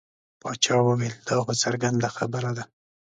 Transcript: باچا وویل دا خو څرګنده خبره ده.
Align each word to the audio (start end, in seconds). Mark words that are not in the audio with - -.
باچا 0.41 0.75
وویل 0.83 1.15
دا 1.27 1.35
خو 1.43 1.51
څرګنده 1.63 2.07
خبره 2.17 2.51
ده. 2.57 2.63